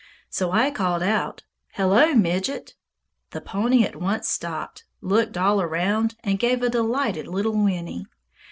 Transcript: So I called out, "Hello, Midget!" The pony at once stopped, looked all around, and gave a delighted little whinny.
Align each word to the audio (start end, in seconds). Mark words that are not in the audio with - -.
So 0.31 0.51
I 0.51 0.71
called 0.71 1.03
out, 1.03 1.43
"Hello, 1.73 2.15
Midget!" 2.15 2.73
The 3.29 3.39
pony 3.39 3.83
at 3.83 3.95
once 3.95 4.27
stopped, 4.27 4.83
looked 4.99 5.37
all 5.37 5.61
around, 5.61 6.15
and 6.23 6.39
gave 6.39 6.63
a 6.63 6.69
delighted 6.69 7.27
little 7.27 7.53
whinny. 7.63 8.05